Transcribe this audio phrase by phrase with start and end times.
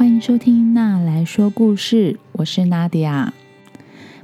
[0.00, 3.34] 欢迎收听《娜来说故事》，我是娜迪亚。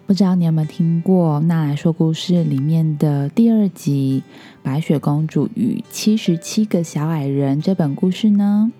[0.07, 4.23] 不知道你有没有听过《娜来说故事》里面的第二集
[4.63, 8.73] 《白雪公主与七十七个小矮人》这本故事呢？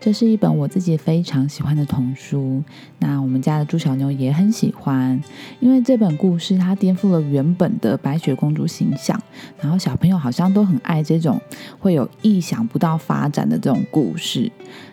[0.00, 2.62] 这是一本我自己非常喜欢的童书，
[2.98, 5.20] 那我们家的猪小妞也很喜欢，
[5.60, 9.20] 因为这本故事它颠覆了原本的白雪公主形象，
[9.60, 11.40] 然后小朋友好像都很爱这种
[11.78, 14.50] 会有意想不到发展的这种故事。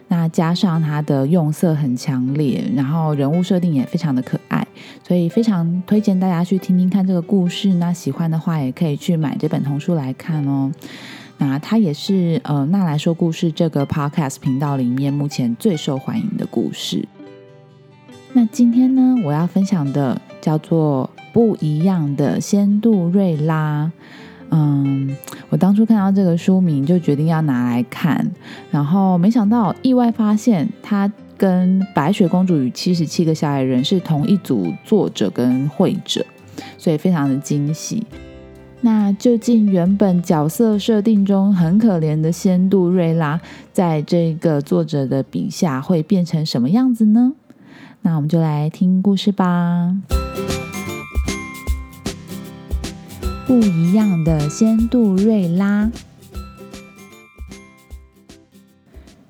[0.07, 4.65] 那加上它的用色很强烈，然后人物设定也非常的可爱，
[5.07, 7.73] 所以非常推荐大家去听听看这个故事。
[7.75, 10.71] 那喜欢的话，也可以去买这本童书来看哦。
[11.37, 17.07] 那它也是呃，那来说故事这个 podcast 频道里面目前最受欢迎的故事。
[18.33, 23.91] 那今天呢，我要分享的叫做《不一样的仙杜瑞拉》。
[24.49, 25.15] 嗯，
[25.49, 28.31] 我当初看到这个书名就决定要拿来看，
[28.71, 36.25] 然后没想到意外发现它跟《白雪公主与七十七个小矮人》是同一组作者跟绘者，
[36.77, 38.05] 所以非常的惊喜。
[38.85, 43.39] 那究竟原本角色设定中很可怜的仙杜瑞拉，
[43.71, 47.31] 在这个作者的笔下会变成什么样子呢？
[48.01, 49.95] 那我们就来听故事吧。
[53.47, 55.89] 不一样的仙杜瑞拉。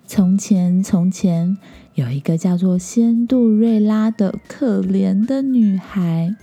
[0.07, 1.55] 从前，从前
[1.95, 6.35] 有一个叫做仙杜瑞拉的可怜的女孩。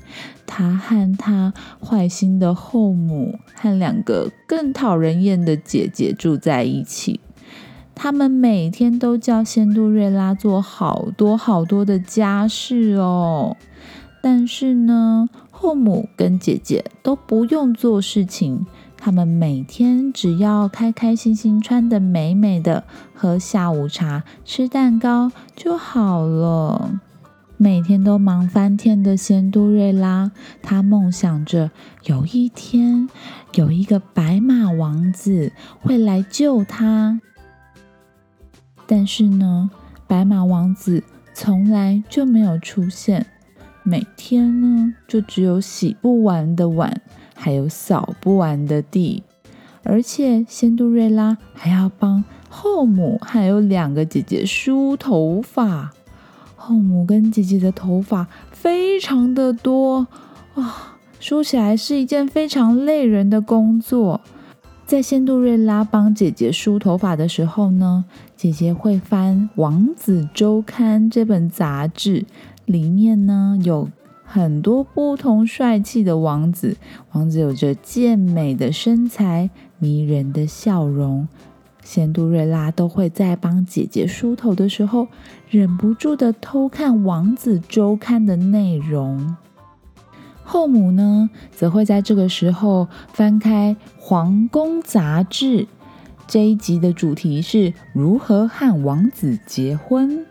[0.46, 7.20] 她和她坏心的后母和两个更讨人厌的姐姐住在一起。
[7.94, 13.56] 他们每天都叫仙杜瑞拉做好多好多的家事哦。
[14.22, 18.66] 但是呢，后母跟姐姐都不用做事情，
[19.00, 22.84] 他们每天只要开开心心、穿的美美的，
[23.14, 27.00] 喝下午茶、吃蛋糕就好了。
[27.56, 30.30] 每天都忙翻天的仙杜瑞拉，
[30.62, 31.70] 她梦想着
[32.04, 33.08] 有一天
[33.54, 37.20] 有一个白马王子会来救她。
[38.86, 39.70] 但是呢，
[40.06, 41.02] 白马王子
[41.32, 43.26] 从来就没有出现，
[43.82, 47.00] 每天呢就只有洗不完的碗，
[47.42, 49.22] 还有扫不完的地，
[49.82, 55.90] 而且仙杜瑞拉还要帮后母还有两个姐姐梳头发。
[56.54, 60.06] 后母跟姐姐的头发非常的多
[60.54, 64.20] 啊，梳起来是一件非常累人的工作。
[64.84, 68.04] 在仙杜瑞拉帮姐姐梳头发的时候呢，
[68.36, 72.26] 姐姐会翻《王子周刊》这本杂志，
[72.66, 73.88] 里面呢有
[74.32, 76.76] 很多不同帅气的王子，
[77.10, 81.26] 王子有着健美的身材、迷人的笑容。
[81.82, 85.08] 仙杜瑞拉都会在帮姐姐梳头的时候，
[85.48, 89.34] 忍不住的偷看《王子周刊》的内容。
[90.44, 95.62] 后母呢，则会在这个时候翻开《皇宫杂志》。
[96.28, 100.24] 这一集的主题是如何和王子结婚。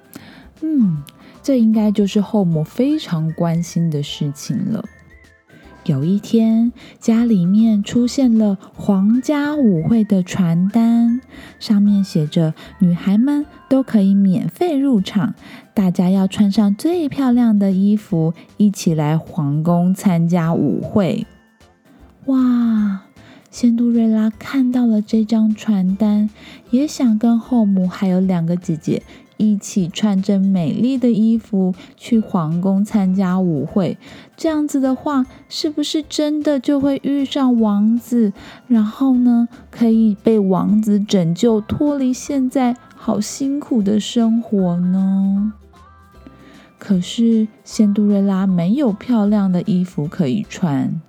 [0.61, 1.03] 嗯，
[1.41, 4.83] 这应该就是后母非常关心的事情了。
[5.85, 11.19] 有一天，家里面出现了皇家舞会的传单，
[11.59, 15.33] 上面写着：“女孩们都可以免费入场，
[15.73, 21.25] 大家要穿上最漂亮的衣服，一起来皇宫参加舞会。”
[22.27, 23.01] 哇！
[23.49, 26.29] 仙杜瑞拉看到了这张传单，
[26.69, 29.01] 也想跟后母还有两个姐姐。
[29.39, 33.97] 一起穿着美丽的衣服去皇宫参加舞会，
[34.35, 38.33] 这样子的话，是不是真的就会遇上王子？
[38.67, 45.53] 然后呢，可以被王子拯救，脱离现在好辛苦的生活呢？
[46.77, 51.01] 可是仙杜瑞拉没有漂亮的衣服可以穿，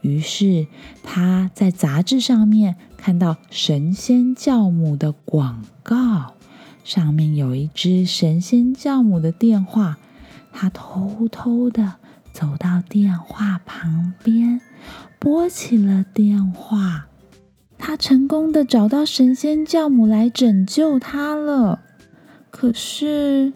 [0.00, 0.66] 于是
[1.04, 6.34] 她在杂志上面看到神仙教母的广告。
[6.90, 9.98] 上面有一只神仙教母的电话，
[10.50, 11.94] 他偷偷的
[12.32, 14.60] 走到电话旁边，
[15.20, 17.06] 拨起了电话。
[17.78, 21.80] 他成功的找到神仙教母来拯救他了。
[22.50, 23.52] 可是，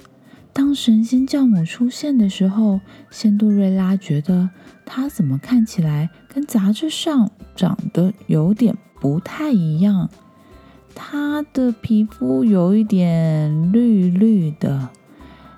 [0.52, 2.78] 当神仙教母出现的时候，
[3.10, 4.50] 仙杜瑞拉觉得
[4.86, 10.08] 他怎么看起来跟杂志上长得有点不太一样。
[10.94, 14.88] 她的皮肤有一点绿绿的，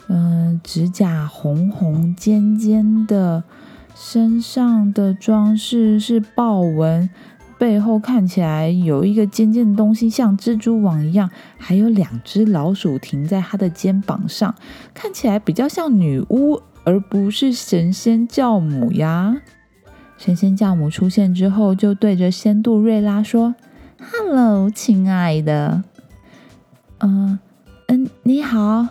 [0.09, 3.45] 嗯，指甲红红尖尖的，
[3.95, 7.09] 身上的装饰是豹纹，
[7.59, 14.55] 背后看起来有一个尖尖的东西，像蜘蛛网一样，还有两只老鼠停在他的肩膀上，
[14.93, 19.37] 看起来比较像女巫，而不是神仙教母呀。
[20.19, 23.55] 神仙教母出现之后，就对着仙杜瑞拉说
[23.99, 25.83] ：“Hello，亲爱的，
[26.99, 27.39] 嗯
[27.89, 28.89] 嗯，你好，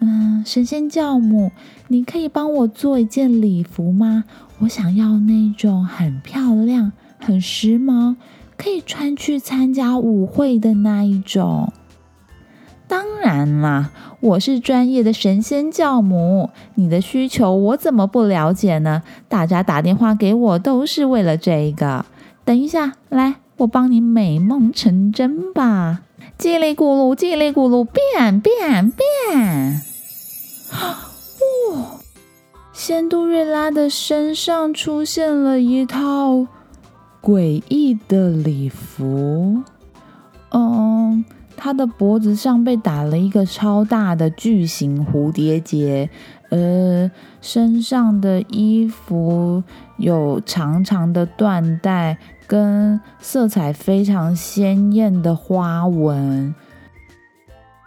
[0.00, 1.52] 嗯，神仙教母，
[1.88, 4.24] 你可以帮我做一件礼服吗？
[4.60, 8.16] 我想要那种很漂亮、很时髦，
[8.56, 11.72] 可以穿去参加舞会的那一种。”
[12.88, 19.02] 当然啦，我是专业的神仙教母，你的需求我怎么不了解呢？
[19.28, 22.06] 大家打电话给我都是为了这个。
[22.44, 26.02] 等一下，来，我帮你美梦成真吧！
[26.38, 29.80] 叽里咕噜，叽里咕噜，变变变！
[30.72, 32.00] 哇，
[32.72, 36.46] 仙杜瑞拉的身上出现了一套
[37.22, 39.62] 诡异的礼服。
[40.50, 41.05] 哦。
[41.66, 46.08] 他的脖子上被打了一个超大的巨型蝴蝶结，
[46.50, 47.10] 呃，
[47.40, 49.64] 身上的衣服
[49.96, 56.54] 有长长的缎带跟色彩非常鲜艳的花纹。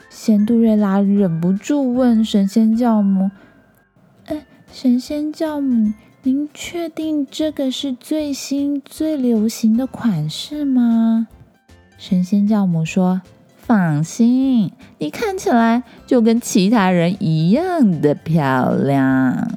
[0.10, 3.31] 仙杜瑞拉忍不住问神仙教母
[4.28, 5.94] ：“哎，神仙教母，
[6.24, 11.30] 您确定这个是最新最流行的款式吗？”
[11.98, 13.22] 神仙教母说。
[13.69, 19.51] 放心，你看起来就跟其他人一样的漂亮。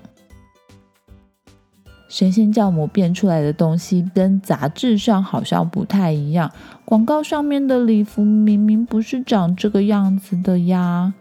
[2.11, 6.53] 神仙教母变出来的东西跟杂志上好像不太一样，
[6.85, 11.15] 广告上面的礼服明明不是长这个样子的呀。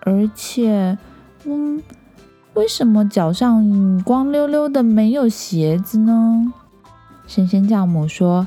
[0.00, 0.98] 而且，
[1.44, 1.82] 嗯，
[2.52, 6.52] 为什么脚上光溜溜的没有鞋子呢？
[7.26, 8.46] 神仙教母说：“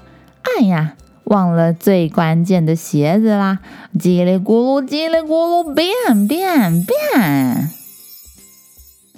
[0.59, 0.93] 哎呀。”
[1.29, 3.59] 忘了最关键的鞋子啦！
[3.93, 7.69] 叽里咕噜，叽里咕噜，变变变！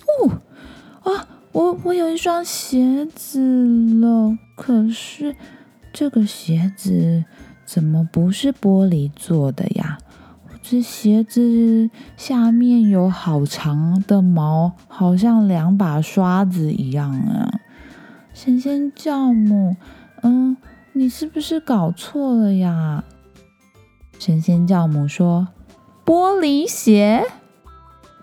[0.06, 0.42] 哦
[1.04, 3.40] 啊，我我有一双鞋子
[4.02, 5.38] 了，可是
[5.94, 7.24] 这个鞋子
[7.66, 9.98] 怎么不是玻璃做的呀？
[10.62, 17.62] 这鞋子下面有好长的毛，好像两把刷子一样啊！
[18.34, 19.78] 神仙教母，
[20.24, 20.58] 嗯。
[20.94, 23.04] 你是不是搞错了呀？
[24.20, 25.48] 神仙教母说
[26.06, 27.24] ：“玻璃鞋，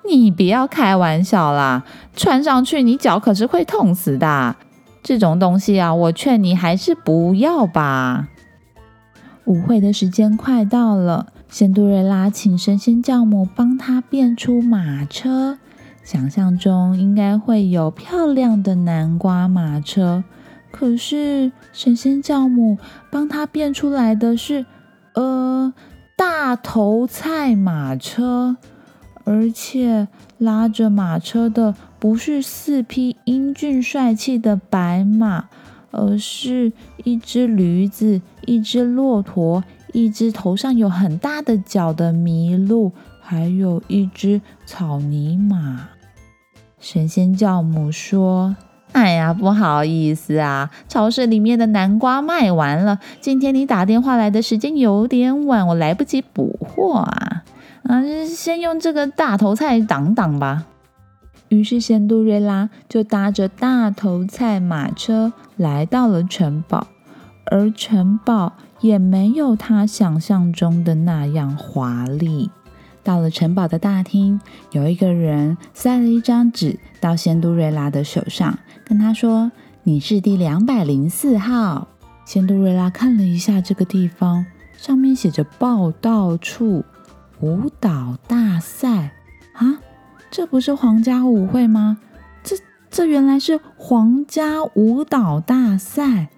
[0.07, 1.85] 你不要开玩笑啦！
[2.15, 4.57] 穿上去你脚可是会痛死的。
[5.03, 8.29] 这种东西啊，我劝你还是不要吧。”
[9.47, 15.57] 舞会的时间快到了，仙杜瑞拉请神仙教母帮他变出马车，
[16.05, 20.23] 想象中应该会有漂亮的南瓜马车。
[20.71, 22.79] 可是神仙教母
[23.11, 24.67] 帮他变出来的是，
[25.15, 25.73] 呃，
[26.17, 28.57] 大头菜马车，
[29.25, 35.49] 而且拉着马车的不是四匹英俊帅气的白马，
[35.91, 36.73] 而是
[37.03, 45.89] 一只驴子、一只骆驼、一只头上有很大的角的麋鹿，还有一只草泥马。
[46.79, 48.55] 神仙教母说。
[48.93, 52.99] 哎呀，不好意思啊，超市里面的南瓜卖完了。
[53.21, 57.45] 今天你打电话来的时间有点晚，我来不及补货啊。
[57.85, 60.65] 嗯，先用这个大头菜挡挡吧。
[61.49, 66.89] 于是仙杜瑞拉就搭着大头菜马车来到了城堡，
[67.47, 72.51] 而城堡也没有他想象中的那样华丽。
[73.09, 74.39] 到了城堡的大厅，
[74.71, 78.59] 有一个人塞了一张纸到仙杜瑞拉的手上。
[78.85, 79.51] 跟他说
[79.83, 81.89] ：“你是第两百零四号。”
[82.27, 84.45] 仙杜瑞拉看了一下这个地方，
[84.77, 86.85] 上面写着“报道处
[87.41, 89.13] 舞蹈大赛”。
[89.57, 89.81] 啊，
[90.31, 91.97] 这不是皇家舞会吗？
[92.45, 92.57] 这
[92.91, 96.29] 这原来是皇家舞蹈大赛，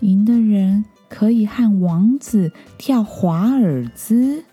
[0.00, 4.44] 赢的人可以和王子跳华尔兹。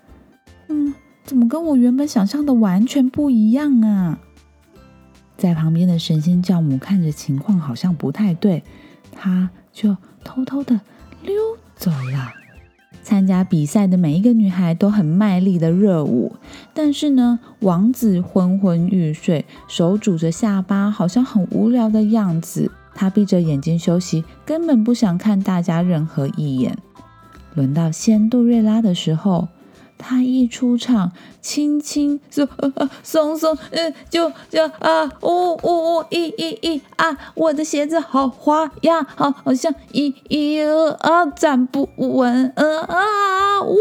[0.69, 0.93] 嗯，
[1.27, 4.17] 怎么跟我原本想象的完全不一样啊？
[5.36, 8.63] 在旁边的神仙教母看着情况好像不太对，
[9.12, 10.79] 他就偷偷的
[11.22, 11.36] 溜
[11.75, 12.31] 走了。
[13.03, 16.34] 参加比赛的每一个女孩都很卖力的热舞，
[16.74, 22.72] 但是呢，王子昏昏欲睡，手拄着下巴，好像很无聊的样子。
[22.96, 26.77] 他闭着眼睛休息，根本不想看大家任何一眼。
[27.53, 29.50] 轮到仙杜瑞拉的时候，
[29.97, 31.11] 他一出场，
[31.41, 32.47] 轻轻松
[33.03, 43.75] 松松，嗯，就就啊，呜呜呜，一一一啊，我的鞋子好滑呀，好好像一一啊站不稳，啊啊，呜，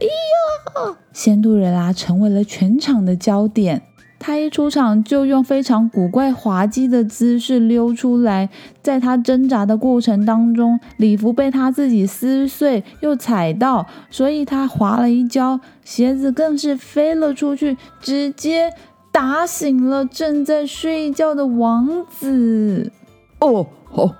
[0.00, 3.82] 哎呀，仙杜瑞拉成为了全场的焦点。
[4.20, 8.50] 他一出场就用非常古怪滑稽的姿势溜出来，
[8.82, 18.70] 在他挣扎的过程当中，礼服被他自己撕碎又踩到，所以他滑了一跤，鞋子更是飞了出去，直接
[19.10, 22.92] 打醒了正在睡觉的王子。
[23.38, 24.14] 哦哦，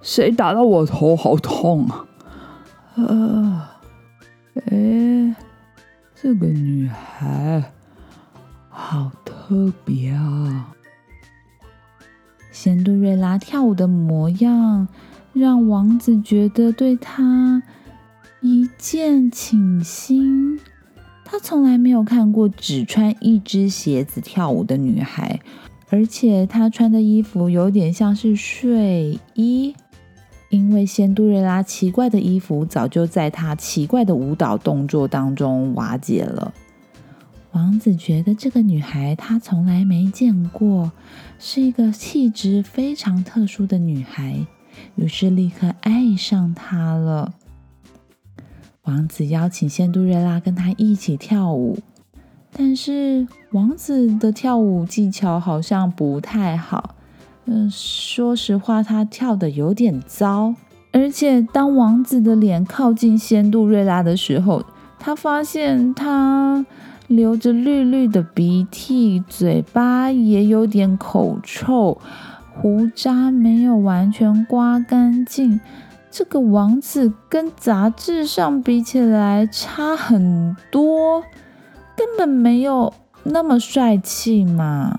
[0.00, 1.16] 谁打到我头？
[1.16, 2.06] 好痛啊！
[2.94, 3.80] 啊，
[4.70, 5.34] 哎，
[6.14, 7.72] 这个女孩。
[8.82, 10.74] 好特别啊！
[12.50, 14.88] 仙杜瑞拉跳舞的模样，
[15.32, 17.62] 让王子觉得对她
[18.40, 20.58] 一见倾心。
[21.24, 25.38] 他从来没有看过只穿一只鞋子跳舞的女孩，
[25.90, 29.76] 而且她穿的衣服有点像是睡衣，
[30.48, 36.52] 因为仙杜瑞拉奇怪的衣服早就在她奇怪的舞蹈动作当中瓦解了。
[37.52, 40.92] 王子觉得这个女孩他从来没见过，
[41.38, 44.46] 是一个气质非常特殊的女孩，
[44.94, 47.34] 于是立刻爱上她了。
[48.82, 51.78] 王子邀请仙杜瑞拉跟他一起跳舞，
[52.52, 56.94] 但是王子的跳舞技巧好像不太好。
[57.46, 60.54] 嗯，说实话，他跳的有点糟。
[60.92, 64.64] 而且当王子的脸靠近仙杜瑞拉的时候，
[65.00, 66.64] 他发现他。
[67.10, 72.00] 流着绿绿的鼻涕，嘴巴也有点口臭，
[72.54, 75.58] 胡渣没有完全刮干净。
[76.08, 81.20] 这个王子跟杂志上比起来差很多，
[81.96, 84.96] 根本没有那么帅气嘛。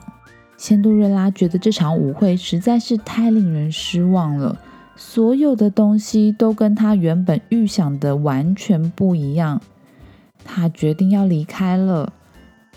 [0.58, 4.58] 仙杜瑞拉觉得这场舞会实在是太令人失望了，
[4.98, 9.62] 所有的东西都跟他原本预想的完全不一样。
[10.44, 12.12] 他决定要离开了，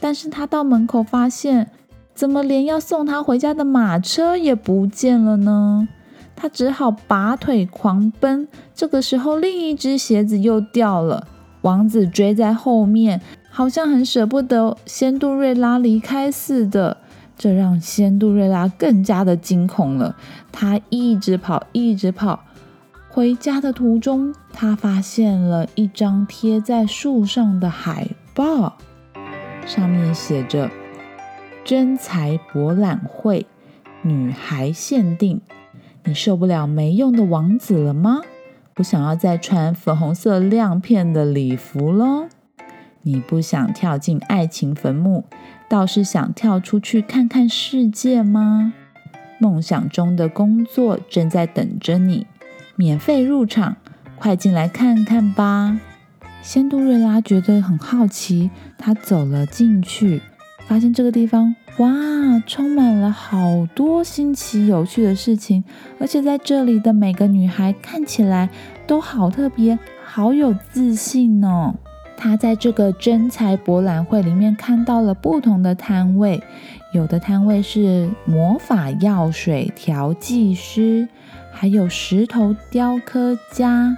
[0.00, 1.71] 但是他到门口发现，
[2.14, 5.88] 怎么连要送他回家的马车也不见了呢？
[6.37, 8.49] 他只好拔腿狂奔。
[8.75, 11.26] 这个时候，另一只鞋子又掉了。
[11.62, 16.99] 王子追在后面，好像很舍不得仙杜瑞拉离开似的，
[17.38, 20.16] 这让仙杜瑞拉更加的惊恐了。
[20.52, 22.44] 他一直跑，一直跑。
[23.14, 28.76] 回家的途中，他发现了一张贴在树上的海报，
[29.64, 30.68] 上面写着
[31.64, 33.47] “真才博览会，
[34.02, 35.40] 女孩限定”。
[36.02, 38.21] 你受不了没用的王子了吗？
[38.75, 42.26] 不想要再穿粉红色亮片的礼服喽？
[43.02, 45.23] 你不想跳进爱情坟墓，
[45.68, 48.73] 倒是想跳出去看看世界吗？
[49.38, 52.26] 梦想中的工作正在等着你。
[52.76, 53.76] 免费入场，
[54.16, 55.78] 快进来看看吧！
[56.43, 60.21] 仙杜瑞拉觉得很好奇，她走了进去，
[60.66, 61.88] 发现这个地方哇，
[62.47, 65.62] 充满了好多新奇有趣的事情，
[65.99, 68.50] 而且在这里的每个女孩看起来
[68.87, 71.75] 都好特别，好有自信哦。
[72.16, 76.43] 她在这个真才博览会里面看到了不同的摊位，
[76.93, 81.09] 有的摊位是魔法药水调剂师。
[81.64, 83.97] 还有石头雕刻家、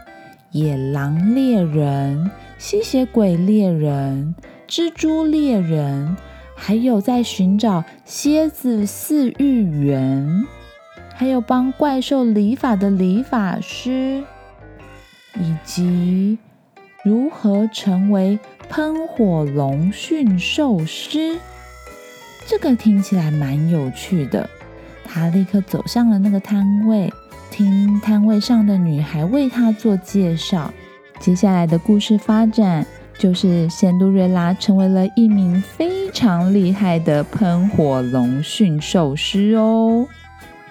[0.52, 4.37] 野狼猎人、吸血鬼猎人、
[4.68, 6.16] 蜘蛛猎人，
[6.54, 10.46] 还有在寻找蝎子饲育员，
[11.12, 14.23] 还有帮怪兽理发的理发师，
[15.35, 16.38] 以及
[17.02, 21.37] 如何成为喷火龙驯兽师。
[22.46, 24.49] 这个听起来蛮有趣的。
[25.04, 27.12] 他立刻走向了那个摊位。
[27.50, 30.73] 听摊位上的女孩为他做介绍，
[31.19, 32.87] 接下来的故事发展
[33.19, 40.07] 就是仙杜瑞拉成为了一名非常厉害的喷火龙驯兽师哦。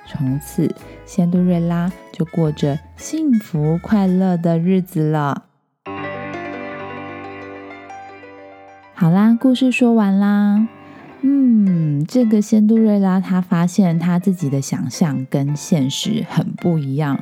[0.08, 0.74] 从此，
[1.06, 5.46] 仙杜瑞拉就过着幸福快乐的日子了。
[8.94, 10.68] 好啦，故事说完啦。
[11.28, 17.20] 嗯，这个仙杜瑞拉他发现他自己的想象跟现实很不一样，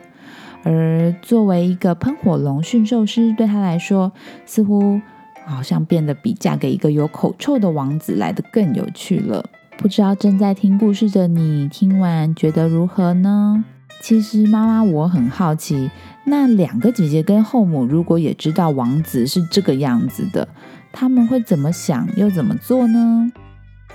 [0.64, 4.12] 而作为一个喷火龙驯兽师，对他来说
[4.46, 5.00] 似乎
[5.46, 9.46] 好像变得比嫁给一个有口臭的王子来的更有趣了。
[9.78, 13.64] 不知道正在听故事的你听完觉得如何呢？
[14.02, 15.90] 其实妈妈我很好奇，
[16.26, 20.50] 那两个姐姐跟后母如果也知道王子是这个样子的。
[20.92, 23.32] 他们会怎么想又怎么做呢？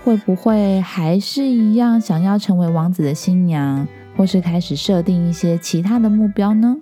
[0.05, 3.87] 会不会还是一样想要成为王子的新娘，
[4.17, 6.77] 或是开始设定一些其他的目标呢？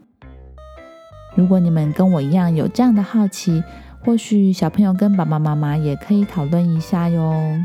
[1.35, 3.63] 如果你们跟我一样有这样的好奇，
[4.05, 7.59] 或许小朋友跟爸爸妈妈也可以讨论一下哟。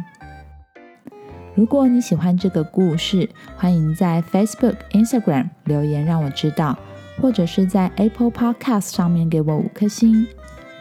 [1.54, 6.78] 如果你喜欢这个故事，欢迎在 Facebook、Instagram 留言让我知道，
[7.22, 10.26] 或者是在 Apple Podcast 上面给我五颗星。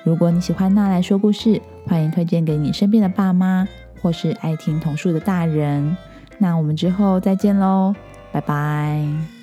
[0.05, 3.69] 如果你喜欢娜来说故事，欢迎推荐给你身边的爸妈。
[4.01, 5.97] 或是爱听童书的大人，
[6.39, 7.95] 那我们之后再见喽，
[8.33, 9.40] 拜拜。